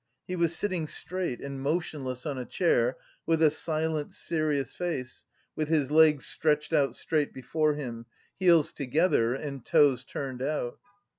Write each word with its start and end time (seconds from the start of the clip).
He 0.27 0.35
was 0.35 0.55
sitting 0.55 0.87
straight 0.87 1.41
and 1.41 1.61
motionless 1.61 2.25
on 2.25 2.39
a 2.39 2.43
chair, 2.43 2.97
with 3.27 3.39
a 3.43 3.51
silent, 3.51 4.15
serious 4.15 4.73
face, 4.73 5.25
with 5.55 5.67
his 5.67 5.91
legs 5.91 6.25
stretched 6.25 6.73
out 6.73 6.95
straight 6.95 7.31
before 7.31 7.75
him 7.75 8.07
heels 8.33 8.73
together 8.73 9.35
and 9.35 9.63
toes 9.63 10.03
turned 10.03 10.41
out. 10.41 10.79